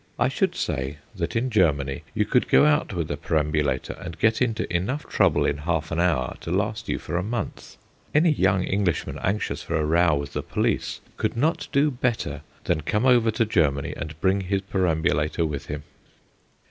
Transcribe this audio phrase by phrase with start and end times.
[0.17, 4.41] I should say that in Germany you could go out with a perambulator and get
[4.41, 7.77] into enough trouble in half an hour to last you for a month.
[8.11, 12.81] Any young Englishman anxious for a row with the police could not do better than
[12.81, 15.83] come over to Germany and bring his perambulator with him.